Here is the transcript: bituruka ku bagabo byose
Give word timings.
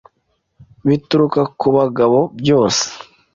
bituruka 0.87 1.41
ku 1.59 1.67
bagabo 1.77 2.19
byose 2.39 2.83